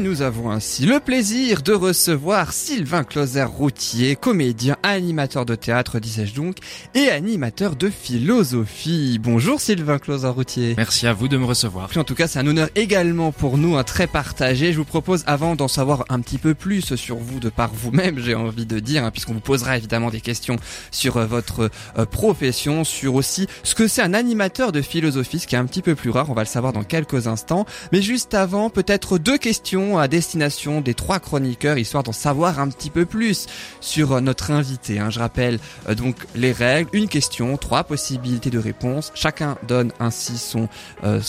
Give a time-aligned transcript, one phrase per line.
[0.00, 6.34] Et nous avons ainsi le plaisir de recevoir Sylvain Closer-Routier, comédien, animateur de théâtre, disais-je
[6.34, 6.56] donc,
[6.94, 9.18] et animateur de philosophie.
[9.22, 10.72] Bonjour Sylvain Closer-Routier.
[10.78, 11.90] Merci à vous de me recevoir.
[11.94, 14.72] En tout cas, c'est un honneur également pour nous, un très partagé.
[14.72, 18.20] Je vous propose, avant d'en savoir un petit peu plus sur vous de par vous-même,
[18.20, 20.56] j'ai envie de dire, hein, puisqu'on vous posera évidemment des questions
[20.90, 25.46] sur euh, votre euh, profession, sur aussi ce que c'est un animateur de philosophie, ce
[25.46, 27.66] qui est un petit peu plus rare, on va le savoir dans quelques instants.
[27.92, 32.68] Mais juste avant, peut-être deux questions à destination des trois chroniqueurs, histoire d'en savoir un
[32.68, 33.46] petit peu plus
[33.80, 34.98] sur euh, notre invité.
[34.98, 35.10] Hein.
[35.10, 35.58] Je rappelle
[35.88, 39.12] euh, donc les règles, une question, trois possibilités de réponse.
[39.14, 40.68] Chacun donne ainsi son
[41.04, 41.20] euh,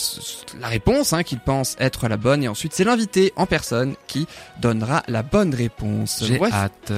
[0.60, 4.28] la réponse hein, qu'il pense être la bonne, et ensuite c'est l'invité en personne qui
[4.62, 6.24] donnera la bonne réponse.
[6.26, 6.94] J'ai hâte.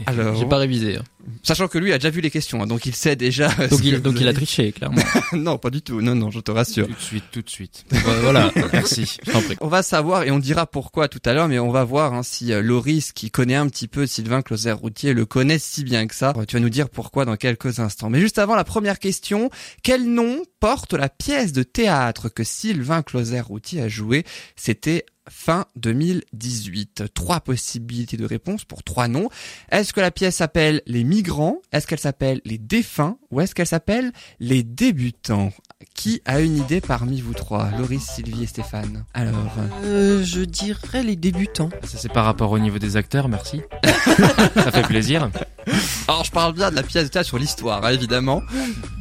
[0.06, 0.96] Alors, j'ai pas révisé.
[0.96, 1.04] Hein.
[1.42, 3.48] Sachant que lui a déjà vu les questions, hein, donc il sait déjà.
[3.48, 5.02] Donc, il, donc il a triché, clairement.
[5.32, 6.00] non, pas du tout.
[6.00, 6.86] Non, non, je te rassure.
[6.86, 7.84] Tout de suite, tout de suite.
[8.22, 9.16] voilà, merci.
[9.60, 12.22] On va savoir et on dira pourquoi tout à l'heure, mais on va voir hein,
[12.22, 16.14] si euh, Loris, qui connaît un petit peu Sylvain Closer-Routier, le connaît si bien que
[16.14, 16.34] ça.
[16.46, 18.10] Tu vas nous dire pourquoi dans quelques instants.
[18.10, 19.50] Mais juste avant la première question,
[19.82, 24.24] quel nom porte la pièce de théâtre que Sylvain Closer-Routier a joué
[24.56, 27.04] C'était fin 2018.
[27.14, 29.28] Trois possibilités de réponse pour trois noms.
[29.70, 31.60] Est-ce que la pièce s'appelle Les Migrants?
[31.72, 33.18] Est-ce qu'elle s'appelle Les Défunts?
[33.30, 35.52] Ou est-ce qu'elle s'appelle Les Débutants?
[35.94, 39.34] Qui a une idée parmi vous trois Loris, Sylvie et Stéphane Alors
[39.84, 41.68] euh, Je dirais Les Débutants.
[41.84, 43.60] Ça c'est par rapport au niveau des acteurs, merci.
[44.54, 45.28] Ça fait plaisir.
[46.08, 48.40] Alors je parle bien de la pièce de théâtre sur l'histoire, hein, évidemment.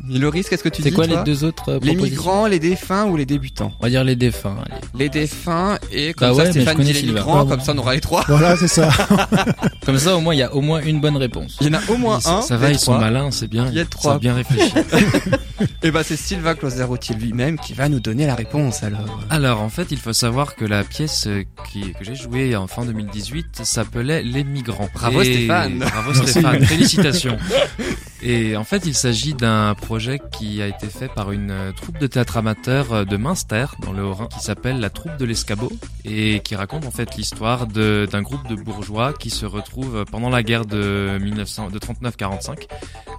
[0.09, 3.05] Loris, qu'est-ce que tu dis C'est quoi les deux autres euh, Les migrants, les défunts
[3.05, 4.57] ou les débutants On va dire les défunts.
[4.93, 8.01] Les défunts et comme bah ça Stéphane dit les migrants, comme ça on aura les
[8.01, 8.23] trois.
[8.27, 8.89] Voilà, c'est ça.
[9.85, 11.57] comme ça au moins il y a au moins une bonne réponse.
[11.61, 12.41] Il y en a au moins un.
[12.41, 13.67] Ça va, ils sont malins, c'est bien.
[13.69, 14.19] Il y a trois.
[14.19, 14.73] bien réfléchi.
[14.77, 19.19] et eh ben c'est Sylvain Closerotti lui-même qui va nous donner la réponse alors.
[19.29, 22.65] Alors en fait il faut savoir que la pièce euh, qui, que j'ai jouée en
[22.65, 24.89] fin 2018 s'appelait Les Migrants.
[24.91, 25.77] Bravo Stéphane.
[25.77, 26.65] Bravo Stéphane.
[26.65, 27.37] Félicitations.
[28.27, 31.99] Et en fait, il s'agit d'un projet qui a été fait par une euh, troupe
[31.99, 35.71] de théâtre amateur euh, de Münster, dans le Haut-Rhin, qui s'appelle la troupe de l'Escabeau,
[36.05, 40.41] et qui raconte en fait l'histoire d'un groupe de bourgeois qui se retrouve pendant la
[40.41, 42.67] guerre de, 1900, de 39-45,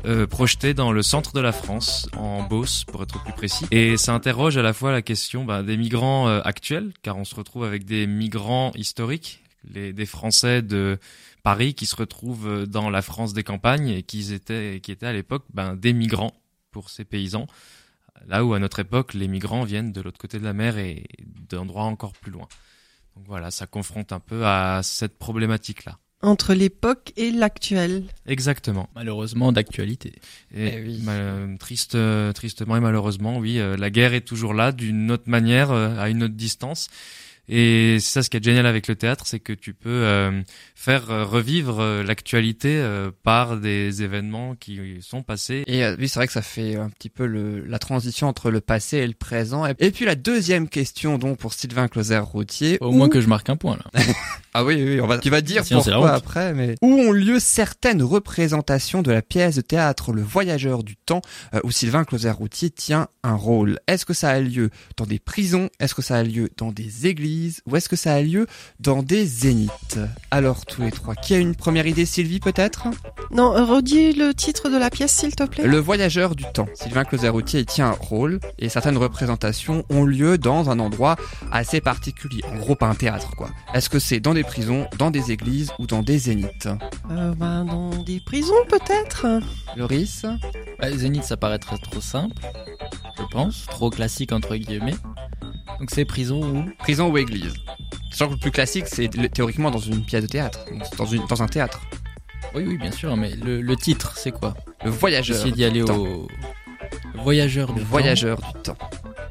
[0.06, 3.66] euh, projeté dans le centre de la France, en Beauce pour être plus précis.
[3.70, 7.24] Et ça interroge à la fois la question bah, des migrants euh, actuels, car on
[7.24, 9.42] se retrouve avec des migrants historiques,
[9.72, 10.98] les, des Français de
[11.46, 15.06] Paris qui se retrouvent euh, dans la France des campagnes et qui étaient, qui étaient
[15.06, 16.34] à l'époque ben, des migrants
[16.72, 17.46] pour ces paysans.
[18.26, 21.04] Là où à notre époque, les migrants viennent de l'autre côté de la mer et
[21.48, 22.48] d'endroits encore plus loin.
[23.14, 26.00] Donc voilà, ça confronte un peu à cette problématique-là.
[26.20, 28.02] Entre l'époque et l'actuel.
[28.26, 28.88] Exactement.
[28.96, 30.14] Malheureusement d'actualité.
[30.52, 31.58] Et eh oui.
[31.60, 31.96] triste,
[32.34, 36.08] tristement et malheureusement, oui, euh, la guerre est toujours là d'une autre manière, euh, à
[36.08, 36.88] une autre distance.
[37.48, 40.42] Et c'est ça ce qui est génial avec le théâtre, c'est que tu peux euh,
[40.74, 42.84] faire euh, revivre euh, l'actualité
[43.22, 45.64] par des événements qui sont passés.
[45.66, 48.60] Et oui, c'est vrai que ça fait un petit peu le, la transition entre le
[48.60, 49.66] passé et le présent.
[49.66, 52.78] Et, puis la deuxième question donc pour Sylvain Closer-Routier.
[52.80, 54.02] Au moins que je marque un point là.
[54.58, 58.02] ah oui, oui, on va, tu vas dire pourquoi après, mais où ont lieu certaines
[58.02, 61.20] représentations de la pièce de théâtre Le Voyageur du Temps,
[61.62, 63.78] où Sylvain Closer-Routier tient un rôle.
[63.86, 65.68] Est-ce que ça a lieu dans des prisons?
[65.78, 67.60] Est-ce que ça a lieu dans des églises?
[67.66, 68.46] Ou est-ce que ça a lieu
[68.80, 69.98] dans des zéniths?
[70.30, 72.86] Alors tous les trois, qui a une première idée Sylvie peut-être?
[73.30, 75.66] Non, redis le titre de la pièce s'il te plaît.
[75.66, 76.66] Le voyageur du temps.
[76.74, 81.16] Sylvain Closeroutier tient un rôle et certaines représentations ont lieu dans un endroit
[81.52, 82.42] assez particulier.
[82.52, 83.50] En gros pas un théâtre quoi.
[83.74, 86.68] Est-ce que c'est dans des prisons, dans des églises ou dans des zéniths?
[87.10, 89.26] Euh, ben, Dans des prisons peut-être
[89.76, 90.24] Loris?
[90.78, 92.36] Bah, Zénith ça paraîtrait trop simple,
[93.18, 93.66] je pense.
[93.66, 94.94] Trop classique entre guillemets.
[95.80, 97.54] Donc c'est prison ou Prison ou église.
[98.10, 100.60] Sachant que le plus classique, c'est théoriquement dans une pièce de théâtre,
[100.96, 101.82] dans, une, dans un théâtre.
[102.54, 104.54] Oui, oui, bien sûr, mais le, titre, c'est quoi
[104.84, 105.36] Le voyageur.
[105.36, 106.28] Essayer d'y aller au.
[107.14, 108.78] voyageur du voyageur du temps.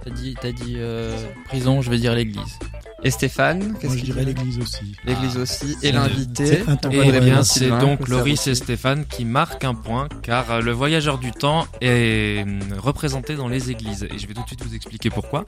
[0.04, 1.16] T'as dit, as dit euh,
[1.46, 2.60] prison, je vais dire l'église.
[3.06, 4.96] Et Stéphane, qu'est-ce Moi, je dirais l'église aussi.
[5.04, 5.78] L'église aussi.
[5.84, 6.64] Et l'invité.
[6.92, 11.20] Et bien, c'est donc Loris et Stéphane qui marquent un point, car euh, le voyageur
[11.20, 14.08] du temps est euh, représenté dans les églises.
[14.12, 15.46] Et je vais tout de suite vous expliquer pourquoi.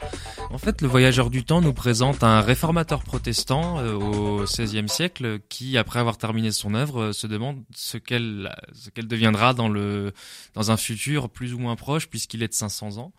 [0.52, 5.40] En fait, le voyageur du temps nous présente un réformateur protestant euh, au XVIe siècle
[5.50, 10.14] qui, après avoir terminé son œuvre, se demande ce qu'elle, ce qu'elle deviendra dans le,
[10.54, 13.14] dans un futur plus ou moins proche, puisqu'il est de 500 ans.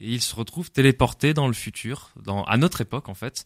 [0.00, 3.44] Et il se retrouve téléporté dans le futur, dans, à notre époque en fait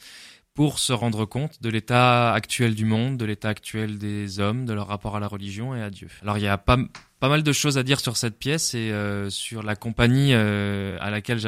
[0.59, 4.73] pour se rendre compte de l'état actuel du monde, de l'état actuel des hommes, de
[4.73, 6.09] leur rapport à la religion et à Dieu.
[6.21, 6.77] Alors il y a pas,
[7.21, 10.99] pas mal de choses à dire sur cette pièce et euh, sur la compagnie euh,
[11.01, 11.39] à laquelle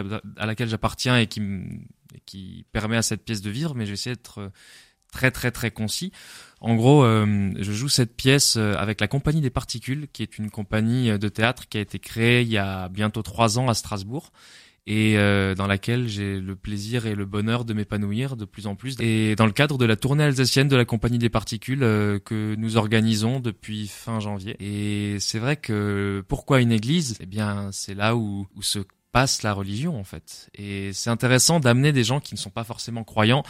[0.68, 1.42] j'appartiens et qui,
[2.24, 4.48] qui permet à cette pièce de vivre, mais je vais essayer d'être euh,
[5.10, 6.12] très très très concis.
[6.60, 10.52] En gros, euh, je joue cette pièce avec la Compagnie des Particules, qui est une
[10.52, 14.30] compagnie de théâtre qui a été créée il y a bientôt trois ans à Strasbourg
[14.86, 18.74] et euh, dans laquelle j'ai le plaisir et le bonheur de m'épanouir de plus en
[18.74, 18.96] plus.
[19.00, 22.54] Et dans le cadre de la tournée alsacienne de la Compagnie des Particules euh, que
[22.56, 24.56] nous organisons depuis fin janvier.
[24.58, 27.16] Et c'est vrai que pourquoi une église?
[27.20, 28.80] Eh bien, c'est là où, où se
[29.12, 30.50] passe la religion en fait.
[30.54, 33.42] Et c'est intéressant d'amener des gens qui ne sont pas forcément croyants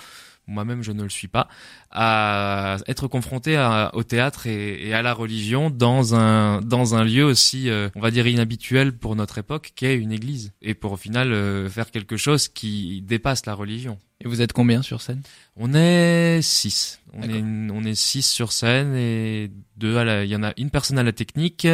[0.46, 1.48] moi-même je ne le suis pas,
[1.90, 7.04] à être confronté à, au théâtre et, et, à la religion dans un dans un
[7.04, 10.92] lieu aussi, euh, on va dire inhabituel pour notre époque, qu'est une église, et pour
[10.92, 13.98] au final euh, faire quelque chose qui dépasse la religion.
[14.22, 15.22] Et vous êtes combien sur scène?
[15.56, 17.00] On est six.
[17.14, 20.52] On est on est six sur scène et deux à la, il y en a
[20.58, 21.66] une personne à la technique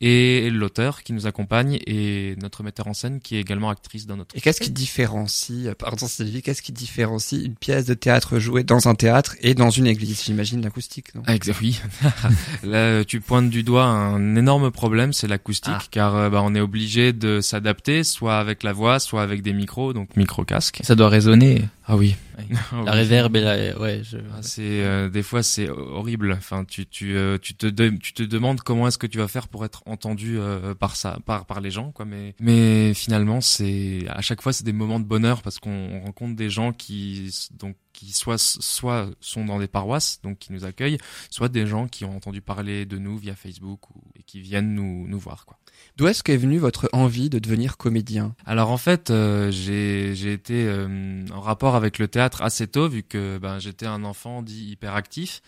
[0.00, 4.16] et l'auteur qui nous accompagne et notre metteur en scène qui est également actrice dans
[4.16, 4.34] notre.
[4.36, 8.88] Et qu'est-ce qui différencie, pardon Sylvie, qu'est-ce qui différencie une pièce de théâtre jouée dans
[8.88, 10.22] un théâtre et dans une église?
[10.24, 11.22] J'imagine l'acoustique, non?
[11.26, 11.80] Ah, Oui.
[12.62, 15.82] Là, tu pointes du doigt un énorme problème, c'est l'acoustique, ah.
[15.90, 19.92] car bah, on est obligé de s'adapter, soit avec la voix, soit avec des micros,
[19.92, 20.80] donc micro casque.
[20.82, 21.62] Ça doit résonner.
[21.86, 22.16] Ah oui.
[22.84, 24.02] la réverb et la ouais.
[24.02, 24.18] Je...
[24.32, 26.32] Ah, c'est euh, des fois c'est horrible.
[26.32, 29.48] Enfin, tu tu euh, tu te tu te demandes comment est-ce que tu vas faire
[29.48, 32.04] pour être entendu euh, par ça par par les gens quoi.
[32.04, 36.36] Mais mais finalement c'est à chaque fois c'est des moments de bonheur parce qu'on rencontre
[36.36, 37.76] des gens qui donc
[38.06, 40.98] qui soit soit sont dans des paroisses donc qui nous accueillent,
[41.28, 44.74] soit des gens qui ont entendu parler de nous via Facebook ou, et qui viennent
[44.74, 45.58] nous nous voir quoi.
[45.96, 48.34] D'où est-ce qu'est venue votre envie de devenir comédien?
[48.46, 52.88] Alors en fait, euh, j'ai j'ai été euh, en rapport avec le théâtre assez tôt
[52.88, 55.42] vu que ben j'étais un enfant dit hyperactif.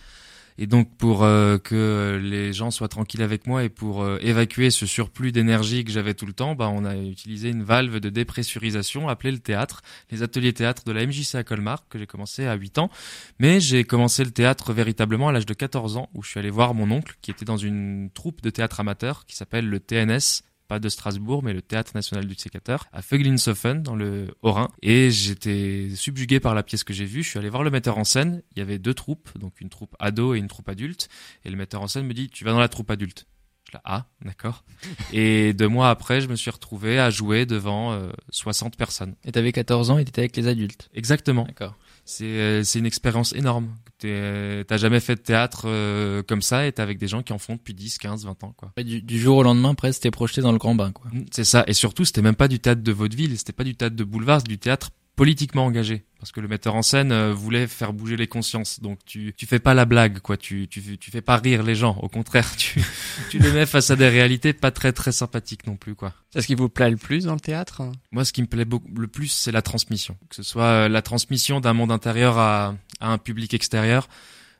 [0.58, 4.70] Et donc pour euh, que les gens soient tranquilles avec moi et pour euh, évacuer
[4.70, 8.10] ce surplus d'énergie que j'avais tout le temps, bah, on a utilisé une valve de
[8.10, 12.46] dépressurisation appelée le théâtre, les ateliers théâtre de la MJC à Colmar que j'ai commencé
[12.46, 12.90] à 8 ans.
[13.38, 16.50] Mais j'ai commencé le théâtre véritablement à l'âge de 14 ans où je suis allé
[16.50, 20.43] voir mon oncle qui était dans une troupe de théâtre amateur qui s'appelle le TNS
[20.72, 24.70] pas de Strasbourg, mais le Théâtre National du Sécateur, à Föglinshofen, dans le Haut-Rhin.
[24.80, 27.22] Et j'étais subjugué par la pièce que j'ai vue.
[27.22, 28.42] Je suis allé voir le metteur en scène.
[28.56, 31.10] Il y avait deux troupes, donc une troupe ado et une troupe adulte.
[31.44, 33.26] Et le metteur en scène me dit, tu vas dans la troupe adulte.
[33.69, 34.64] Je là, ah, d'accord.
[35.12, 39.14] et deux mois après, je me suis retrouvé à jouer devant 60 euh, personnes.
[39.26, 40.88] Et t'avais 14 ans et t'étais avec les adultes.
[40.94, 41.44] Exactement.
[41.44, 43.69] D'accord c'est euh, c'est une expérience énorme.
[43.99, 47.38] T'as jamais fait de théâtre euh, comme ça et t'es avec des gens qui en
[47.38, 48.72] font depuis 10, 15, 20 ans quoi.
[48.82, 51.08] du, du, jour au lendemain presque t'es projeté dans le grand bain quoi.
[51.31, 53.94] C'est ça et surtout c'était même pas du théâtre de vaudeville, c'était pas du théâtre
[53.94, 56.04] de boulevard, c'était du théâtre politiquement engagé.
[56.18, 58.80] Parce que le metteur en scène euh, voulait faire bouger les consciences.
[58.80, 60.36] Donc tu tu fais pas la blague quoi.
[60.36, 61.98] Tu tu tu fais pas rire les gens.
[62.00, 62.80] Au contraire tu
[63.28, 66.14] tu les mets face à des réalités pas très très sympathiques non plus quoi.
[66.30, 67.82] C'est ce qui vous plaît le plus dans le théâtre?
[68.12, 70.16] Moi ce qui me plaît beaucoup le plus c'est la transmission.
[70.30, 74.08] Que ce soit euh, la transmission d'un monde intérieur à à un public extérieur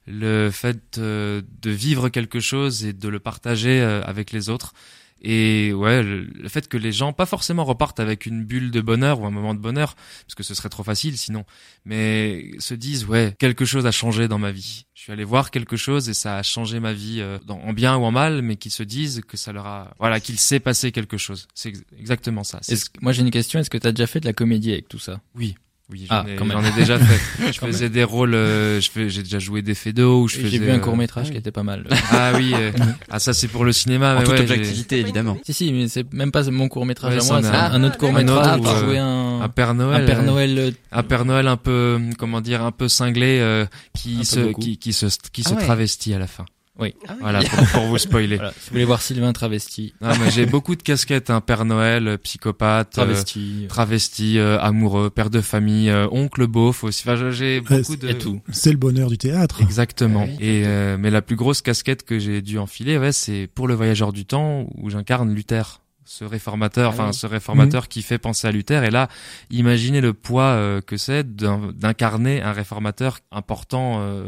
[0.09, 4.75] le fait euh, de vivre quelque chose et de le partager avec les autres
[5.23, 9.21] et ouais, le, fait que les gens, pas forcément repartent avec une bulle de bonheur
[9.21, 9.95] ou un moment de bonheur,
[10.27, 11.45] parce que ce serait trop facile sinon,
[11.85, 14.85] mais se disent ouais, quelque chose a changé dans ma vie.
[14.95, 17.97] Je suis allé voir quelque chose et ça a changé ma vie euh, en bien
[17.97, 20.91] ou en mal, mais qu'ils se disent que ça leur a, voilà, qu'il s'est passé
[20.91, 21.47] quelque chose.
[21.55, 22.61] C'est exactement ça.
[23.01, 24.99] moi j'ai une question, est-ce que tu as déjà fait de la comédie avec tout
[24.99, 25.21] ça?
[25.37, 25.55] Oui.
[25.93, 27.53] Oui, j'en ah, ai, déjà fait.
[27.53, 30.27] Je faisais des rôles, euh, j'ai déjà joué des d'eau.
[30.27, 31.87] J'ai vu un court métrage qui était pas mal.
[32.15, 32.71] Ah oui, euh,
[33.11, 34.17] ah ça c'est pour le cinéma.
[34.17, 35.39] En mais toute objectivité évidemment.
[35.45, 38.13] Si si, mais c'est même pas mon court métrage à moi, c'est un, autre court
[38.13, 38.61] métrage.
[38.61, 42.41] où joué un, un Père Noël, un Père Noël, un Père Noël un peu, comment
[42.41, 46.45] dire, un peu cinglé, qui, se, qui, qui se, qui se travestit à la fin.
[46.79, 46.95] Oui.
[47.07, 47.41] Ah voilà,
[47.73, 48.37] pour, vous spoiler.
[48.43, 48.53] Voilà.
[48.53, 49.95] Si vous voulez voir Sylvain travesti.
[50.01, 51.43] Non, mais j'ai beaucoup de casquettes, hein.
[51.43, 56.47] Père Noël, euh, psychopathe, euh, travesti, euh, travesti euh, amoureux, père de famille, euh, oncle
[56.47, 57.03] beauf aussi.
[57.07, 58.41] Enfin, j'ai beaucoup de tout.
[58.51, 59.61] C'est le bonheur du théâtre.
[59.61, 60.27] Exactement.
[60.41, 60.63] Et
[60.99, 64.25] mais la plus grosse casquette que j'ai dû enfiler, ouais, c'est pour le voyageur du
[64.25, 68.85] temps où j'incarne Luther ce réformateur, ah enfin ce réformateur qui fait penser à Luther.
[68.85, 69.09] Et là,
[69.51, 74.27] imaginez le poids que c'est d'incarner un réformateur important euh,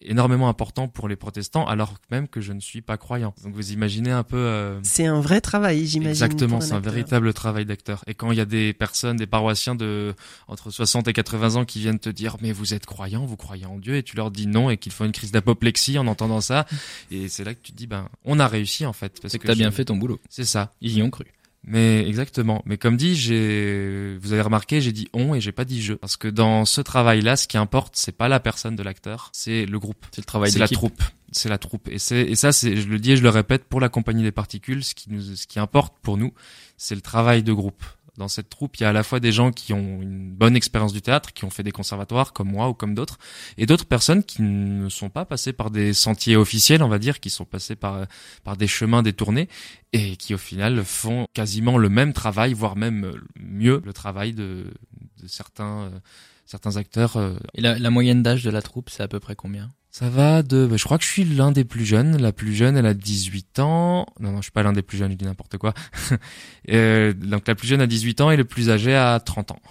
[0.00, 3.34] énormément important pour les protestants, alors même que je ne suis pas croyant.
[3.42, 4.36] Donc vous imaginez un peu.
[4.36, 4.78] Euh...
[4.82, 6.10] C'est un vrai travail, j'imagine.
[6.10, 8.04] Exactement, c'est un véritable travail d'acteur.
[8.06, 10.14] Et quand il y a des personnes, des paroissiens de
[10.46, 13.66] entre 60 et 80 ans qui viennent te dire mais vous êtes croyant, vous croyez
[13.66, 16.40] en Dieu, et tu leur dis non et qu'ils font une crise d'apoplexie en entendant
[16.40, 16.66] ça,
[17.10, 19.20] et c'est là que tu te dis ben on a réussi en fait.
[19.20, 20.20] Parce que, t'as bien fait ton boulot.
[20.28, 20.74] C'est ça.
[20.80, 21.26] Ils y ont cru.
[21.70, 22.62] Mais exactement.
[22.64, 25.92] Mais comme dit, j'ai, vous avez remarqué, j'ai dit on et j'ai pas dit je.
[25.92, 29.66] Parce que dans ce travail-là, ce qui importe, c'est pas la personne de l'acteur, c'est
[29.66, 30.06] le groupe.
[30.10, 31.02] C'est le travail C'est la troupe.
[31.30, 31.88] C'est la troupe.
[31.88, 34.22] Et c'est, et ça, c'est, je le dis et je le répète, pour la compagnie
[34.22, 36.32] des particules, ce qui nous, ce qui importe pour nous,
[36.78, 37.84] c'est le travail de groupe
[38.18, 40.56] Dans cette troupe, il y a à la fois des gens qui ont une bonne
[40.56, 43.16] expérience du théâtre, qui ont fait des conservatoires comme moi ou comme d'autres,
[43.56, 47.20] et d'autres personnes qui ne sont pas passées par des sentiers officiels, on va dire,
[47.20, 48.06] qui sont passées par
[48.44, 49.48] par des chemins détournés
[49.92, 54.66] et qui au final font quasiment le même travail, voire même mieux le travail de,
[55.22, 55.90] de certains euh,
[56.44, 57.16] certains acteurs.
[57.16, 59.70] euh, Et la, la moyenne d'âge de la troupe, c'est à peu près combien?
[59.98, 62.18] Ça va de, bah, je crois que je suis l'un des plus jeunes.
[62.18, 64.06] La plus jeune, elle a 18 ans.
[64.20, 65.74] Non, non, je suis pas l'un des plus jeunes, je dis n'importe quoi.
[66.70, 69.62] Euh, donc la plus jeune a 18 ans et le plus âgé a 30 ans.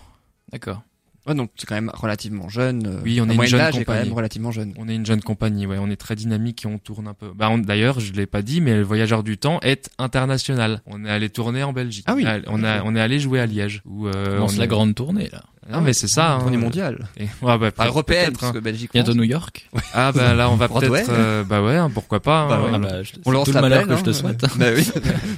[0.52, 0.82] D'accord.
[1.28, 2.88] Ouais, donc c'est quand même relativement jeune.
[2.88, 4.06] euh, Oui, on est une jeune est quand compagnie.
[4.06, 4.74] même relativement jeune.
[4.78, 7.32] On est une jeune compagnie, ouais, on est très dynamique et on tourne un peu.
[7.36, 10.82] Bah, d'ailleurs, je l'ai pas dit, mais le Voyageur du Temps est international.
[10.86, 12.06] On est allé tourner en Belgique.
[12.08, 12.26] Ah oui.
[12.48, 13.82] On a, on est allé jouer à Liège.
[13.86, 15.44] Où, euh, On on lance la grande tournée là.
[15.70, 16.36] Non, mais c'est ça.
[16.36, 16.40] hein.
[16.40, 17.10] Tournée mondiale.
[17.18, 18.54] Et, ouais, bah, Enfin, peut-être, européenne, peut-être, parce hein.
[18.54, 18.92] que Belgique.
[18.94, 19.14] Bientôt.
[19.14, 19.70] New York.
[19.94, 21.10] Ah bah là, on va peut-être.
[21.10, 22.44] euh, bah ouais, hein, pourquoi pas.
[22.44, 22.48] hein.
[22.48, 22.70] Bah ouais.
[22.74, 24.14] Ah bah, je- On lance tout le la malheur peine, que je te hein.
[24.14, 24.46] souhaite.
[24.58, 24.88] Bah oui,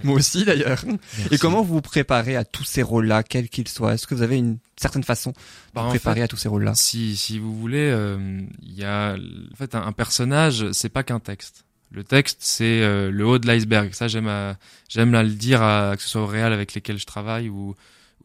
[0.04, 0.84] moi aussi d'ailleurs.
[1.32, 3.96] Et comment vous vous préparez à tous ces rôles-là, quels qu'ils soient?
[3.96, 5.34] Est-ce que vous avez une certaine façon
[5.74, 8.74] Bah, vous en préparer fait, à tous ces rôles-là Si, si vous voulez, euh, il
[8.74, 11.66] y a en fait un, un personnage, c'est pas qu'un texte.
[11.92, 13.94] Le texte, c'est euh, le haut de l'iceberg.
[13.94, 14.58] Ça, j'aime à,
[14.90, 17.76] j'aime à le dire, à, que ce soit au réal avec lesquels je travaille ou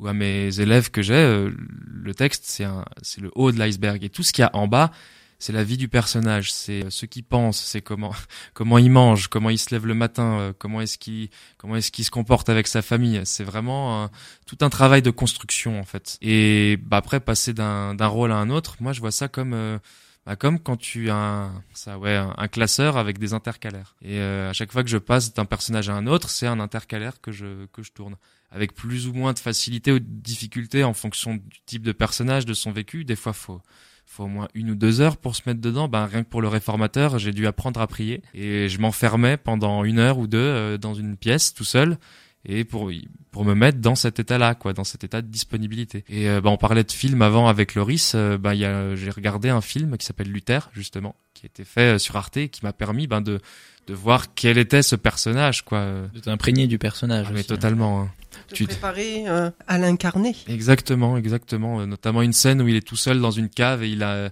[0.01, 1.15] ou à mes élèves que j'ai.
[1.15, 1.51] euh,
[1.89, 4.03] le texte, c'est un, c'est le haut de l'iceberg.
[4.05, 4.91] Et tout ce qu'il y a en bas,
[5.38, 6.53] c'est la vie du personnage.
[6.53, 8.12] C'est euh, ce qu'il pense, c'est comment
[8.55, 11.91] comment il mange, comment il se lève le matin, euh, comment est-ce qu'il comment est-ce
[11.93, 13.21] qu'il se comporte avec sa famille.
[13.25, 14.11] C'est vraiment un-
[14.47, 16.19] tout un travail de construction en fait.
[16.23, 19.53] Et bah, après passer d'un d'un rôle à un autre, moi je vois ça comme
[19.55, 19.79] euh,
[20.26, 23.95] bah, comme quand tu as un, ça ouais un, classeur avec des intercalaires.
[24.03, 26.61] Et euh, à chaque fois que je passe d'un personnage à un autre, c'est un
[26.61, 28.17] intercalaire que je que je tourne
[28.50, 32.47] avec plus ou moins de facilité ou de difficulté en fonction du type de personnage,
[32.47, 33.05] de son vécu.
[33.05, 33.61] Des fois faut
[34.07, 35.89] faut au moins une ou deux heures pour se mettre dedans.
[35.89, 39.85] Ben rien que pour le réformateur, j'ai dû apprendre à prier et je m'enfermais pendant
[39.85, 41.99] une heure ou deux euh, dans une pièce tout seul
[42.47, 42.91] et pour
[43.31, 46.05] pour me mettre dans cet état-là, quoi, dans cet état de disponibilité.
[46.09, 48.13] Et euh, bah, on parlait de film avant avec Loris.
[48.15, 51.95] euh, bah, a, j'ai regardé un film qui s'appelle Luther, justement, qui a été fait
[51.95, 53.41] euh, sur Arte, et qui m'a permis ben de
[53.87, 55.85] de voir quel était ce personnage, quoi.
[56.15, 57.27] De t'imprégner du personnage.
[57.29, 57.45] ah, mais hein.
[57.47, 58.03] totalement.
[58.03, 58.11] hein.
[58.49, 60.35] Te Tu- préparer euh, à l'incarner.
[60.49, 61.81] Exactement, exactement.
[61.81, 64.31] Euh, notamment une scène où il est tout seul dans une cave et il a,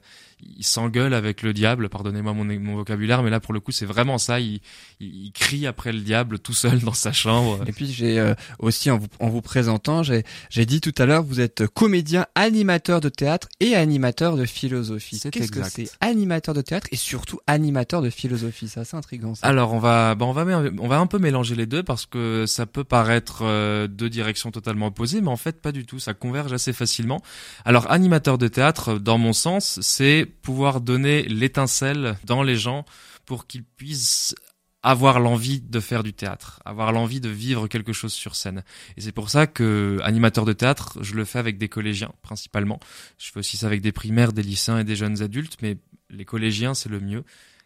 [0.56, 1.88] il s'engueule avec le diable.
[1.88, 4.40] Pardonnez-moi mon, mon vocabulaire, mais là pour le coup c'est vraiment ça.
[4.40, 4.60] Il,
[5.00, 7.60] il, il crie après le diable tout seul dans sa chambre.
[7.66, 11.06] Et puis j'ai euh, aussi en vous, en vous présentant, j'ai j'ai dit tout à
[11.06, 15.18] l'heure, vous êtes comédien, animateur de théâtre et animateur de philosophie.
[15.18, 18.68] C'est Qu'est-ce que c'est Animateur de théâtre et surtout animateur de philosophie?
[18.68, 19.34] C'est assez intriguant.
[19.34, 19.46] Ça.
[19.46, 20.44] Alors on va, bah, on va,
[20.78, 24.50] on va un peu mélanger les deux parce que ça peut paraître euh, deux directions
[24.50, 25.98] totalement opposées, mais en fait pas du tout.
[25.98, 27.22] Ça converge assez facilement.
[27.64, 32.84] Alors animateur de théâtre, dans mon sens, c'est pouvoir donner l'étincelle dans les gens
[33.26, 34.34] pour qu'ils puissent
[34.82, 38.64] avoir l'envie de faire du théâtre, avoir l'envie de vivre quelque chose sur scène.
[38.96, 42.80] Et c'est pour ça que animateur de théâtre, je le fais avec des collégiens principalement.
[43.16, 45.76] Je fais aussi ça avec des primaires, des lycéens et des jeunes adultes, mais
[46.10, 47.22] les collégiens c'est le mieux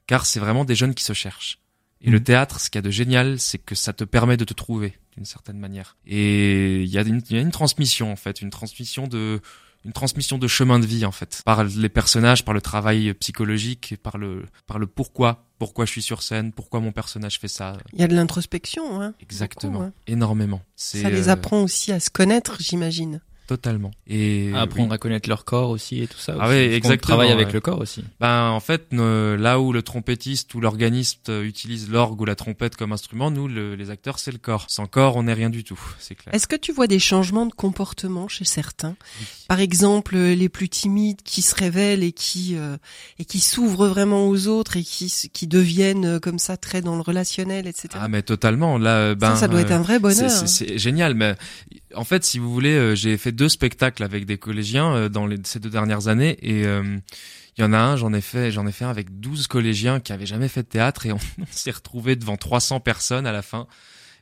[0.06, 1.58] car c'est vraiment des jeunes qui se cherchent.
[2.02, 2.24] Et le Mhm.
[2.24, 4.94] théâtre, ce qu'il y a de génial, c'est que ça te permet de te trouver
[5.16, 5.96] d'une certaine manière.
[6.06, 9.40] Et y, il y a une transmission en fait, une transmission de
[9.86, 13.92] une transmission de chemin de vie en fait, par les personnages, par le travail psychologique,
[13.92, 17.48] et par le par le pourquoi, pourquoi je suis sur scène, pourquoi mon personnage fait
[17.48, 17.78] ça?
[17.92, 19.00] Il y a de l'introspection.
[19.00, 19.92] Hein, Exactement, beaucoup, hein.
[20.06, 20.60] énormément.
[20.74, 23.20] Ça les euh, apprend aussi à se connaître, j'imagine.
[23.46, 23.90] Totalement.
[24.06, 24.94] Et À apprendre oui.
[24.94, 26.34] à connaître leur corps aussi et tout ça.
[26.38, 26.54] Ah aussi.
[26.54, 27.52] ouais, Parce qu'on exactement, travaille avec ouais.
[27.52, 28.04] le corps aussi.
[28.20, 32.34] Ben en fait, ne- là où le trompettiste ou l'organiste euh, utilise l'orgue ou la
[32.34, 34.66] trompette comme instrument, nous le- les acteurs c'est le corps.
[34.68, 36.34] Sans corps, on n'est rien du tout, c'est clair.
[36.34, 38.96] Est-ce que tu vois des changements de comportement chez certains?
[39.48, 42.76] Par exemple, euh, les plus timides qui se révèlent et qui euh,
[43.18, 46.96] et qui s'ouvrent vraiment aux autres et qui qui deviennent euh, comme ça très dans
[46.96, 47.88] le relationnel, etc.
[47.94, 48.78] Ah mais totalement.
[48.78, 50.30] Là, ben ça, ça doit être un vrai bonheur.
[50.30, 51.36] C'est c'est génial, mais
[51.96, 55.26] en fait, si vous voulez, euh, j'ai fait deux spectacles avec des collégiens euh, dans
[55.26, 56.98] les, ces deux dernières années, et euh,
[57.56, 60.00] il y en a un, j'en ai fait, j'en ai fait un avec 12 collégiens
[60.00, 61.18] qui avaient jamais fait de théâtre, et on,
[61.50, 63.66] s'est retrouvés devant 300 personnes à la fin.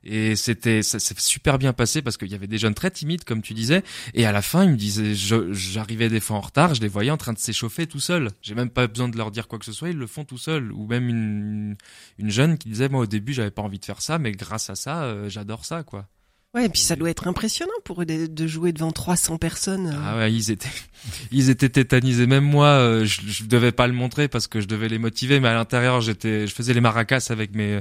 [0.07, 3.55] Et c'était, super bien passé parce qu'il y avait des jeunes très timides, comme tu
[3.55, 3.83] disais.
[4.13, 7.11] Et à la fin, ils me disaient, j'arrivais des fois en retard, je les voyais
[7.11, 8.29] en train de s'échauffer tout seuls.
[8.43, 10.37] J'ai même pas besoin de leur dire quoi que ce soit, ils le font tout
[10.37, 10.73] seuls.
[10.73, 11.77] Ou même une,
[12.19, 14.69] une jeune qui disait, moi au début, j'avais pas envie de faire ça, mais grâce
[14.69, 16.07] à ça, euh, j'adore ça, quoi.
[16.55, 19.89] Ouais, et puis ça doit être impressionnant pour eux de, de jouer devant 300 personnes.
[19.89, 20.01] euh.
[20.05, 20.69] Ah ouais, ils étaient,
[21.33, 22.27] ils étaient tétanisés.
[22.29, 25.41] Même moi, euh, je, je devais pas le montrer parce que je devais les motiver,
[25.41, 27.81] mais à l'intérieur, j'étais, je faisais les maracas avec mes,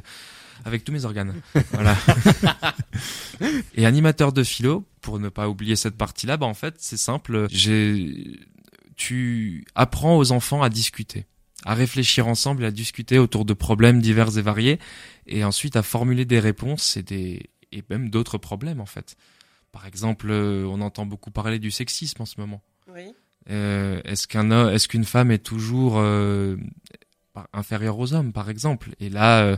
[0.65, 1.36] avec tous mes organes.
[1.72, 1.96] Voilà.
[3.75, 7.48] Et animateur de philo, pour ne pas oublier cette partie-là, bah en fait, c'est simple.
[7.51, 8.39] J'ai,
[8.96, 11.25] tu apprends aux enfants à discuter,
[11.65, 14.80] à réfléchir ensemble, à discuter autour de problèmes divers et variés,
[15.27, 19.15] et ensuite à formuler des réponses et des, et même d'autres problèmes en fait
[19.72, 22.62] Par exemple, euh, on entend beaucoup parler du sexisme en ce moment.
[22.88, 23.13] Oui.
[23.50, 26.56] Euh, est-ce qu'un est-ce qu'une femme est toujours euh,
[27.51, 28.92] inférieure aux hommes, par exemple?
[29.00, 29.58] Et là, euh,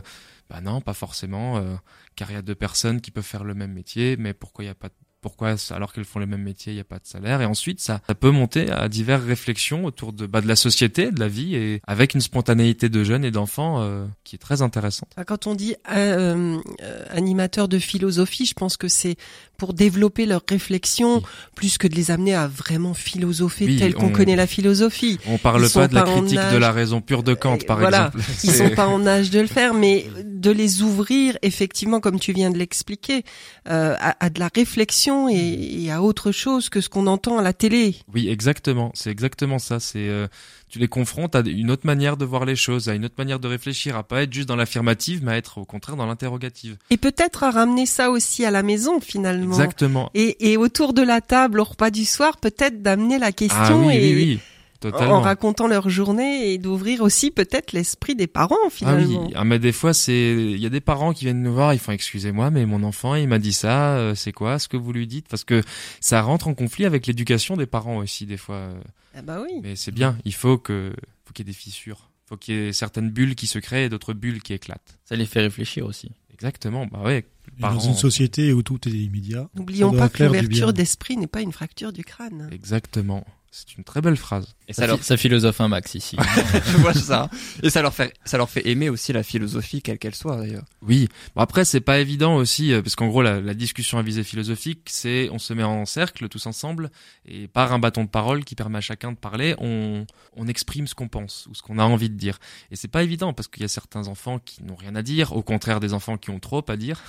[0.50, 1.74] bah non, pas forcément, euh,
[2.14, 4.68] car il y a deux personnes qui peuvent faire le même métier, mais pourquoi il
[4.68, 4.94] y a pas de-
[5.26, 7.80] pourquoi alors qu'elles font le même métier, il n'y a pas de salaire Et ensuite,
[7.80, 11.26] ça, ça peut monter à diverses réflexions autour de bah, de la société, de la
[11.26, 15.08] vie, et avec une spontanéité de jeunes et d'enfants euh, qui est très intéressante.
[15.26, 19.16] Quand on dit euh, euh, animateur de philosophie, je pense que c'est
[19.56, 21.22] pour développer leur réflexion Oui.
[21.56, 25.18] plus que de les amener à vraiment philosopher Oui, tel qu'on on- connaît la philosophie.
[25.26, 27.78] On parle pas de la pas critique de la raison pure de Kant, Euh, par
[27.78, 28.06] voilà.
[28.14, 28.18] exemple.
[28.44, 32.20] Ils C'est- sont pas en âge de le faire, mais de les ouvrir effectivement, comme
[32.20, 33.24] tu viens de l'expliquer,
[33.68, 37.38] euh, à, à de la réflexion et, et à autre chose que ce qu'on entend
[37.38, 37.96] à la télé.
[38.12, 38.90] Oui, exactement.
[38.94, 39.80] C'est exactement ça.
[39.80, 40.26] C'est euh,
[40.68, 43.38] tu les confrontes à une autre manière de voir les choses, à une autre manière
[43.38, 46.76] de réfléchir, à pas être juste dans l'affirmative, mais à être au contraire dans l'interrogative.
[46.90, 49.54] Et peut-être à ramener ça aussi à la maison finalement.
[49.54, 50.10] Exactement.
[50.14, 53.86] Et, et autour de la table au repas du soir, peut-être d'amener la question Ah
[53.86, 54.40] oui, et oui, oui,
[54.84, 59.24] en racontant leur journée et d'ouvrir aussi peut-être l'esprit des parents Ah finalement.
[59.26, 61.72] oui, ah, mais des fois c'est, il y a des parents qui viennent nous voir,
[61.74, 64.76] ils font excusez-moi, mais mon enfant il m'a dit ça, euh, c'est quoi ce que
[64.76, 65.28] vous lui dites?
[65.28, 65.62] Parce que
[66.00, 68.56] ça rentre en conflit avec l'éducation des parents aussi des fois.
[68.56, 68.80] euh,
[69.16, 69.60] Ah bah oui.
[69.62, 70.92] Mais c'est bien, il faut que,
[71.24, 73.84] faut qu'il y ait des fissures, faut qu'il y ait certaines bulles qui se créent
[73.84, 74.98] et d'autres bulles qui éclatent.
[75.04, 76.10] Ça les fait réfléchir aussi.
[76.32, 77.24] Exactement, bah ouais.
[77.58, 79.48] Dans une société où tout est immédiat.
[79.54, 82.50] N'oublions pas que l'ouverture d'esprit n'est pas une fracture du crâne.
[82.52, 83.24] Exactement.
[83.56, 84.54] C'est une très belle phrase.
[84.68, 86.14] Et Ça, ça leur, ça philosophe un max ici.
[86.66, 87.30] je vois ça.
[87.62, 90.66] Et ça leur fait, ça leur fait aimer aussi la philosophie, quelle qu'elle soit d'ailleurs.
[90.82, 91.08] Oui.
[91.34, 94.24] Bon, après, c'est pas évident aussi, euh, parce qu'en gros, la, la discussion à visée
[94.24, 96.90] philosophique, c'est on se met en cercle tous ensemble,
[97.24, 100.04] et par un bâton de parole qui permet à chacun de parler, on,
[100.36, 102.38] on exprime ce qu'on pense ou ce qu'on a envie de dire.
[102.70, 105.32] Et c'est pas évident parce qu'il y a certains enfants qui n'ont rien à dire,
[105.34, 107.00] au contraire des enfants qui ont trop à dire.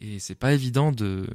[0.00, 1.26] Et c'est pas évident de,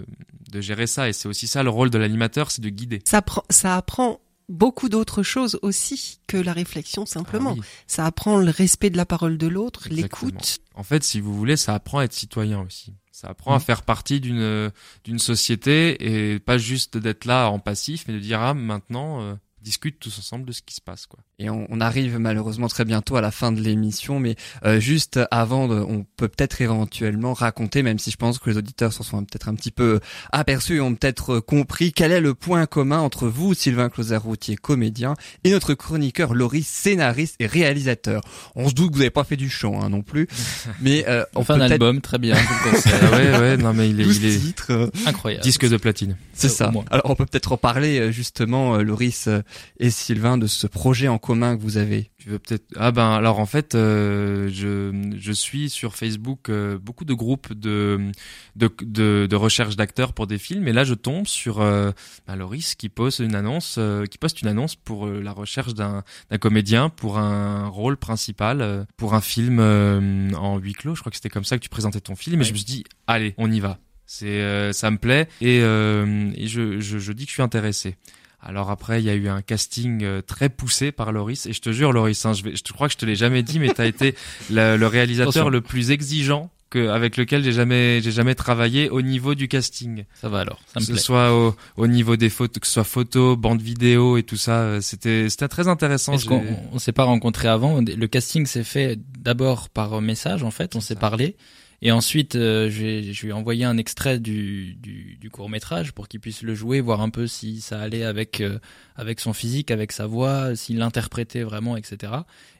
[0.51, 1.07] de gérer ça.
[1.09, 3.01] Et c'est aussi ça le rôle de l'animateur, c'est de guider.
[3.05, 7.51] Ça, prend, ça apprend beaucoup d'autres choses aussi que la réflexion simplement.
[7.51, 7.65] Ah oui.
[7.87, 10.59] Ça apprend le respect de la parole de l'autre, l'écoute.
[10.75, 12.93] En fait, si vous voulez, ça apprend à être citoyen aussi.
[13.11, 13.61] Ça apprend à Mm.
[13.61, 14.71] faire partie d'une
[15.03, 19.35] d'une société et pas juste d'être là en passif, mais de dire ah maintenant euh,
[19.61, 21.19] discute tous ensemble de ce qui se passe quoi.
[21.37, 25.19] Et on, on arrive malheureusement très bientôt à la fin de l'émission, mais euh, juste
[25.31, 29.03] avant, de, on peut peut-être éventuellement raconter, même si je pense que les auditeurs s'en
[29.03, 29.99] sont peut-être un petit peu
[30.31, 34.55] aperçus et ont peut-être euh, compris, quel est le point commun entre vous, Sylvain Closer-Routier,
[34.57, 38.21] comédien, et notre chroniqueur Laurie, scénariste et réalisateur.
[38.55, 40.27] On se doute que vous n'avez pas fait du chant hein, non plus,
[40.81, 42.35] mais euh, on Enfin, peut un album, très bien.
[42.37, 44.71] Ah ouais ouais non mais il est, 12 il est titres.
[44.71, 45.43] euh, Incroyable.
[45.43, 46.17] disque de platine.
[46.33, 46.71] C'est Euh, ça.
[46.71, 46.85] moins.
[46.91, 49.41] Alors on peut peut-être en parler euh, justement, Loris euh,
[49.79, 52.11] et Sylvain, de ce projet en commun que vous avez.
[52.17, 56.77] Tu veux peut-être ah ben alors en fait euh, je je suis sur Facebook euh,
[56.77, 58.11] beaucoup de groupes de
[58.55, 61.91] de de, de recherche d'acteurs pour des films et là je tombe sur euh,
[62.27, 66.03] ben, Loris qui poste une annonce euh, qui poste une annonce pour la recherche d'un
[66.29, 70.95] d'un comédien pour un rôle principal pour un film en huis clos.
[70.95, 72.65] Je crois que c'était comme ça que tu présentais ton film et je me suis
[72.65, 73.79] dit allez on y va.
[74.11, 77.43] C'est euh, ça me plaît et, euh, et je, je je dis que je suis
[77.43, 77.95] intéressé
[78.41, 81.45] alors après, il y a eu un casting euh, très poussé par Loris.
[81.45, 83.15] Et je te jure, Loris, hein, je, vais, je te crois que je te l'ai
[83.15, 84.15] jamais dit, mais t'as été
[84.49, 85.49] le, le réalisateur Attention.
[85.49, 90.05] le plus exigeant que, avec lequel j'ai jamais, j'ai jamais travaillé au niveau du casting.
[90.21, 91.01] Ça va alors, ça Que me ce plaît.
[91.01, 94.59] soit au, au niveau des photos, que ce soit photos, bande vidéo et tout ça,
[94.61, 96.13] euh, c'était, c'était très intéressant.
[96.13, 97.81] Est-ce qu'on on s'est pas rencontrés avant?
[97.81, 101.35] Le casting s'est fait d'abord par message en fait, on s'est parlé.
[101.81, 106.07] Et ensuite, euh, je, lui ai envoyé un extrait du, du, du court métrage pour
[106.07, 108.59] qu'il puisse le jouer, voir un peu si ça allait avec euh,
[108.99, 112.11] avec son physique, avec sa voix, s'il l'interprétait vraiment, etc.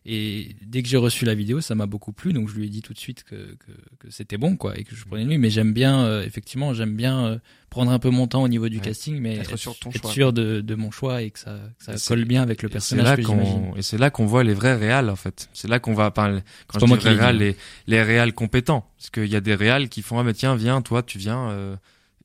[0.05, 2.69] Et dès que j'ai reçu la vidéo, ça m'a beaucoup plu, donc je lui ai
[2.69, 5.37] dit tout de suite que, que, que c'était bon, quoi, et que je prenais lui.
[5.37, 8.67] Mais j'aime bien, euh, effectivement, j'aime bien euh, prendre un peu mon temps au niveau
[8.69, 8.83] du Ouais.
[8.83, 11.57] casting, mais Être sûr de ton choix, sûr de, de mon choix et que ça,
[11.77, 13.73] que ça colle bien avec le personnage là que j'imagine.
[13.75, 15.49] et c'est là qu'on voit les vrais réals en fait.
[15.53, 17.43] C'est là qu'on va enfin, quand je dis l'ai réals, dit.
[17.43, 17.55] les
[17.87, 20.81] les réals compétents parce qu'il y a des réals qui font ah mais tiens viens
[20.81, 21.75] toi tu viens euh,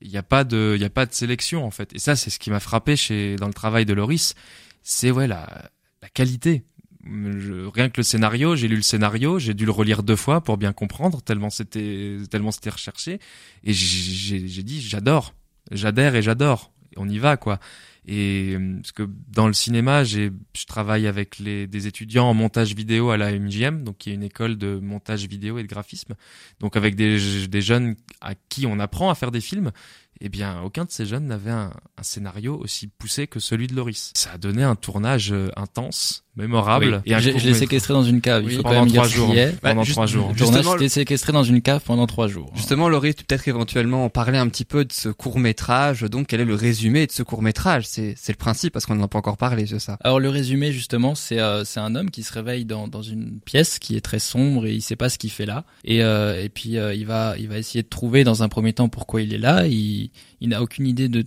[0.00, 1.94] il y a pas de il y a pas de sélection en fait.
[1.94, 4.34] Et ça c'est ce qui m'a frappé chez dans le travail de Loris,
[4.82, 5.70] c'est ouais la
[6.02, 6.64] la qualité.
[7.06, 10.56] Rien que le scénario, j'ai lu le scénario, j'ai dû le relire deux fois pour
[10.56, 13.18] bien comprendre tellement c'était tellement c'était recherché
[13.62, 15.34] et j'ai- dit j'adore,
[15.70, 16.70] j'adhère et j'adore.
[16.96, 17.58] On y va quoi.
[18.06, 22.34] Et euh, parce que dans le cinéma, j'ai, je travaille avec les, des étudiants en
[22.34, 25.68] montage vidéo à la MJM, donc qui est une école de montage vidéo et de
[25.68, 26.14] graphisme.
[26.60, 29.72] Donc avec des, des jeunes à qui on apprend à faire des films.
[30.20, 33.74] Eh bien, aucun de ces jeunes n'avait un, un scénario aussi poussé que celui de
[33.74, 34.12] Loris.
[34.14, 37.02] Ça a donné un tournage euh, intense, mémorable.
[37.06, 37.14] Oui.
[37.14, 38.44] un Je, je l'ai séquestré dans une cave.
[38.44, 39.34] Oui, Il faut pendant quand même dire trois jours.
[39.34, 39.60] est.
[39.60, 40.30] Pendant Bah, trois jours.
[40.30, 42.50] Le tournage était séquestré dans une cave pendant trois jours.
[42.54, 46.02] Justement, peux peut-être éventuellement en parler un petit peu de ce court métrage.
[46.02, 48.94] Donc, quel est le résumé de ce court métrage C'est c'est le principe parce qu'on
[48.94, 49.98] n'en a pas encore parlé, c'est ça?
[50.02, 53.40] Alors le résumé justement, c'est euh, c'est un homme qui se réveille dans, dans une
[53.40, 55.64] pièce qui est très sombre et il sait pas ce qu'il fait là.
[55.84, 58.72] Et, euh, et puis euh, il va il va essayer de trouver dans un premier
[58.72, 59.66] temps pourquoi il est là.
[59.66, 60.03] Il,
[60.40, 61.24] il n'a aucune idée de,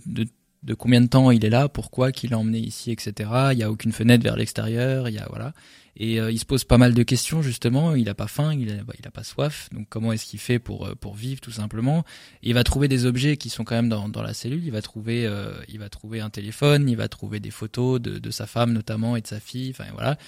[0.62, 3.30] de combien de temps il est là, pourquoi qu'il l'a emmené ici, etc.
[3.52, 5.08] Il y a aucune fenêtre vers l'extérieur.
[5.08, 5.52] Il y a voilà.
[5.96, 7.94] Et euh, il se pose pas mal de questions justement.
[7.94, 9.68] Il a pas faim, il a, il a pas soif.
[9.72, 12.04] Donc comment est-ce qu'il fait pour euh, pour vivre tout simplement?
[12.42, 14.64] Il va trouver des objets qui sont quand même dans, dans la cellule.
[14.64, 16.88] Il va trouver euh, il va trouver un téléphone.
[16.88, 19.70] Il va trouver des photos de, de sa femme notamment et de sa fille.
[19.70, 20.18] Enfin voilà.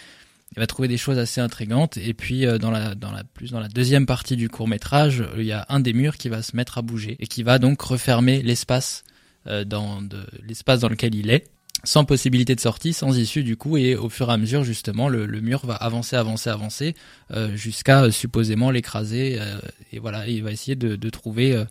[0.57, 1.97] Il va trouver des choses assez intrigantes.
[1.97, 5.25] Et puis euh, dans la dans la plus dans la deuxième partie du court métrage,
[5.37, 7.59] il y a un des murs qui va se mettre à bouger et qui va
[7.59, 9.05] donc refermer l'espace
[9.47, 10.03] euh, dans
[10.47, 11.47] l'espace dans lequel il est
[11.83, 15.09] sans possibilité de sortie, sans issue du coup, et au fur et à mesure justement,
[15.09, 16.95] le, mur va avancer, avancer, avancer,
[17.31, 19.41] euh, jusqu'à euh, supposément l'écraser.
[19.91, 21.65] et voilà, il va essayer de, trouver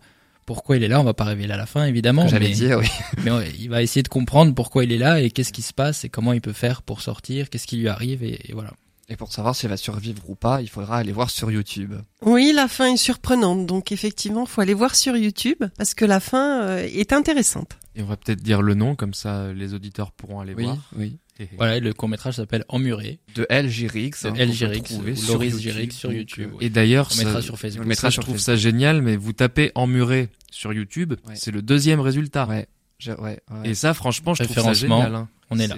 [0.49, 0.99] pourquoi il est là.
[0.99, 2.87] On va pas révéler à la fin évidemment, J'allais dire, oui.
[3.23, 5.73] mais ouais, il va essayer de comprendre pourquoi il est là et qu'est-ce qui se
[5.73, 8.71] passe et comment il peut faire pour sortir, qu'est-ce qui lui arrive et, et voilà.
[9.09, 11.93] Et pour savoir s'il va survivre ou pas, il faudra aller voir sur YouTube.
[12.23, 16.19] Oui, la fin est surprenante, donc effectivement, faut aller voir sur YouTube parce que la
[16.19, 17.77] fin euh, est intéressante.
[17.95, 20.77] Et on va peut-être dire le nom, comme ça les auditeurs pourront aller Oui, voir.
[20.97, 21.17] oui.
[21.57, 24.23] Voilà, le court métrage s'appelle Emmuré, De LGRX.
[24.25, 26.49] de hein, ou sur Loris YouTube, Gérix sur YouTube.
[26.51, 26.65] euh, oui.
[26.65, 27.83] Et d'ailleurs, On mettra ça- sur on Facebook.
[27.83, 31.61] le mettra ça, je trouve ça génial, mais vous tapez emmuré sur YouTube, c'est le
[31.61, 32.47] deuxième résultat.
[32.47, 32.67] Ouais.
[32.99, 33.69] Je- ouais, ouais.
[33.69, 35.15] Et ça, franchement, je trouve ça génial.
[35.15, 35.29] hein.
[35.51, 35.77] on est là.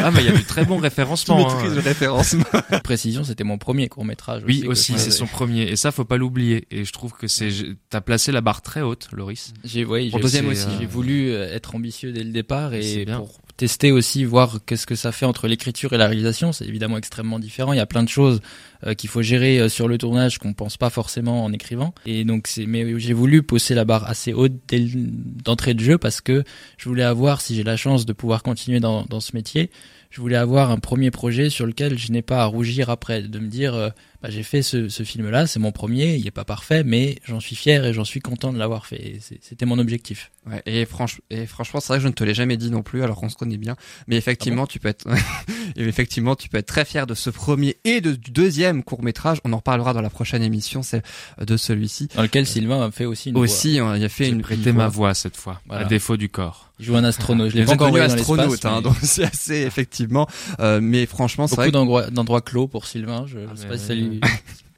[0.00, 1.48] Ah, mais il y a du très bon référencement.
[1.48, 1.72] hein.
[1.72, 2.44] de référencement.
[2.82, 4.42] Précision, c'était mon premier court métrage.
[4.46, 5.62] Oui, aussi, c'est son premier.
[5.70, 6.66] Et ça, faut pas l'oublier.
[6.72, 7.50] Et je trouve que c'est,
[7.88, 9.54] t'as placé la barre très haute, Loris.
[9.62, 10.66] J'ai ouais, deuxième aussi.
[10.66, 13.18] euh, J'ai voulu euh, être ambitieux dès le départ C'est et bien.
[13.18, 16.52] pour tester aussi, voir qu'est-ce que ça fait entre l'écriture et la réalisation.
[16.52, 17.72] C'est évidemment extrêmement différent.
[17.72, 18.40] Il y a plein de choses
[18.86, 21.94] euh, qu'il faut gérer euh, sur le tournage qu'on pense pas forcément en écrivant.
[22.04, 25.98] Et donc c'est, mais j'ai voulu pousser la barre assez haute dès d'entrée de jeu
[25.98, 26.44] parce que
[26.76, 29.70] je voulais avoir, si j'ai la chance de pouvoir continuer dans, dans ce métier,
[30.10, 33.38] je voulais avoir un premier projet sur lequel je n'ai pas à rougir après, de
[33.38, 33.90] me dire, euh,
[34.26, 37.38] bah, j'ai fait ce, ce film-là, c'est mon premier, il est pas parfait, mais j'en
[37.38, 39.20] suis fier et j'en suis content de l'avoir fait.
[39.40, 40.32] C'était mon objectif.
[40.50, 42.82] Ouais, et, franch- et franchement, c'est vrai que je ne te l'ai jamais dit non
[42.82, 43.76] plus, alors qu'on se connaît bien.
[44.08, 45.06] Mais effectivement, tu peux être,
[45.76, 49.38] effectivement, tu peux être très fier de ce premier et de, du deuxième court métrage.
[49.44, 51.02] On en reparlera dans la prochaine émission, c'est
[51.44, 52.08] de celui-ci.
[52.14, 53.44] Dans lequel Sylvain a fait aussi une voix.
[53.44, 55.08] Aussi, il a fait une prêté ma voix.
[55.08, 55.84] voix cette fois, Voilà.
[55.86, 56.72] à défaut du corps.
[56.78, 57.50] Il joue un astronaute.
[57.50, 60.26] Je l'ai encore dans astronaute, hein, mais donc c'est assez effectivement.
[60.60, 61.70] Euh, mais franchement, c'est Beaucoup vrai.
[61.70, 63.24] que- d'endroits clos pour Sylvain.
[63.26, 64.20] Je, Ah, sais mais pas si ça lui.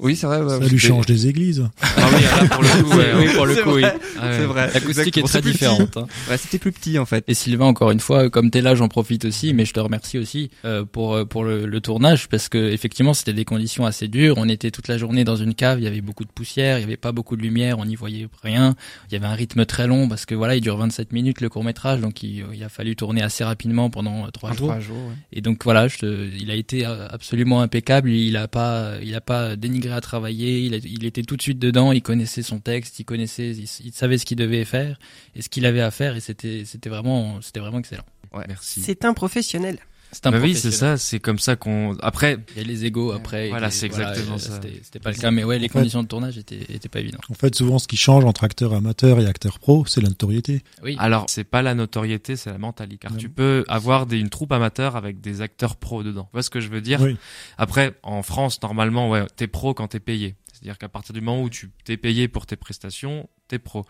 [0.00, 0.40] Oui, c'est vrai.
[0.42, 1.68] ouais, Ça lui change des églises.
[1.82, 3.82] Ah oui, là, pour le coup, ouais, oui, pour le C'est coup, oui.
[3.84, 4.36] Ah ouais.
[4.38, 4.70] C'est vrai.
[4.72, 5.96] L'acoustique est très différente.
[5.96, 6.06] hein.
[6.30, 7.24] Ouais, c'était plus petit en fait.
[7.26, 10.18] Et Sylvain, encore une fois, comme t'es là, j'en profite aussi, mais je te remercie
[10.18, 14.06] aussi euh, pour euh, pour le, le tournage parce que effectivement, c'était des conditions assez
[14.08, 14.34] dures.
[14.38, 16.82] On était toute la journée dans une cave, il y avait beaucoup de poussière, il
[16.82, 18.76] y avait pas beaucoup de lumière, on n'y voyait rien.
[19.10, 21.48] Il y avait un rythme très long parce que voilà, il dure 27 minutes le
[21.48, 24.68] court métrage, donc il, il a fallu tourner assez rapidement pendant euh, trois jours.
[24.68, 24.96] trois jours.
[24.96, 25.14] ouais.
[25.32, 28.10] Et donc voilà, je te- il a été absolument impeccable.
[28.10, 30.60] Il a pas, il a pas dénigré à travailler.
[30.62, 31.92] Il, a- il était tout de suite dedans.
[31.92, 32.98] Il connaissait son texte.
[33.00, 34.98] Il connaissait, il, il savait ce qu'il devait faire
[35.34, 36.16] et ce qu'il avait à faire.
[36.16, 38.04] Et c'était, c'était vraiment, c'était vraiment excellent.
[38.46, 38.82] Merci.
[38.82, 39.78] C'est un professionnel.
[40.10, 41.94] C'est un Bah oui, c'est ça, c'est comme ça qu'on.
[42.00, 43.50] Après, Il y a les égos après.
[43.50, 44.58] Voilà, c'est exactement euh, ça.
[44.82, 47.00] C'était, pas le cas, mais ouais, les En fait- conditions de tournage étaient, étaient pas
[47.00, 47.20] évidentes.
[47.30, 50.62] En fait, souvent, ce qui change entre acteur amateur et acteur pro, c'est la notoriété.
[50.82, 50.96] Oui.
[50.98, 52.98] alors c'est pas la notoriété, c'est la mentalité.
[53.02, 53.18] Car Ouais.
[53.18, 56.24] tu peux avoir des, une troupe amateur avec des acteurs pros dedans.
[56.24, 57.16] Tu vois ce que je veux dire Oui.
[57.58, 60.36] Après, en France, normalement, ouais, t'es pro quand t'es payé.
[60.52, 63.84] C'est-à-dire qu'à partir du moment où tu t'es payé pour tes prestations, t'es pro.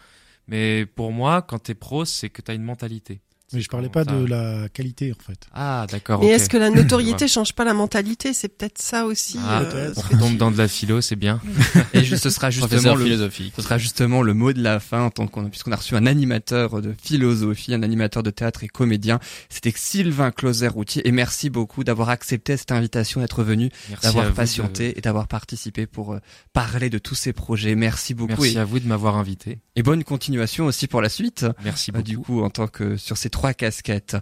[0.49, 3.21] Mais pour moi, quand t'es pro, c'est que t'as une mentalité.
[3.55, 5.47] Mais je parlais pas de la qualité, en fait.
[5.55, 6.21] Ah, d'accord.
[6.21, 8.35] Mais est-ce que la notoriété change pas la mentalité?
[8.35, 9.39] C'est peut-être ça aussi.
[9.43, 11.41] Ah, euh, On tombe dans de la philo, c'est bien.
[11.95, 13.55] Et juste, ce sera justement Professeur le, philosophique.
[13.57, 16.05] Ce sera justement le mot de la fin, en tant qu'on, puisqu'on a reçu un
[16.05, 19.19] animateur de philosophie, un animateur de théâtre et comédien.
[19.49, 21.09] C'était Sylvain Closer-Routier.
[21.09, 23.71] Et merci beaucoup d'avoir accepté cette invitation, d'être venu,
[24.03, 26.19] d'avoir de- patienté et d'avoir participé pour euh,
[26.53, 27.75] parler de tous ces projets.
[27.77, 28.43] Merci beaucoup.
[28.43, 29.59] Merci Et, à vous de m'avoir invité.
[29.75, 31.47] et bonne continuation aussi pour la suite.
[31.65, 32.11] Merci Bah, beaucoup.
[32.11, 34.17] du coup, en tant que sur ces trois casquettes.